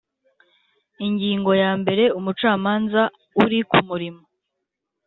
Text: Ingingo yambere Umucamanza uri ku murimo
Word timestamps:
Ingingo 1.05 1.51
yambere 1.61 2.03
Umucamanza 2.17 3.01
uri 3.43 3.59
ku 3.69 3.77
murimo 3.87 4.23